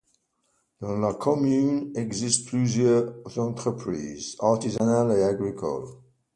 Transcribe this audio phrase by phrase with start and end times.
[0.79, 5.91] Dans la commune existent plusieurs entreprises, artisanales et agricoles.